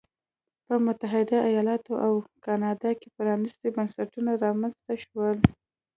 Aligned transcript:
په 0.65 0.75
متحده 0.85 1.37
ایالتونو 1.49 2.01
او 2.05 2.13
کاناډا 2.45 2.91
کې 2.99 3.07
پرانیستي 3.17 3.67
بنسټونه 3.75 4.31
رامنځته 4.45 4.93
شول. 5.03 5.37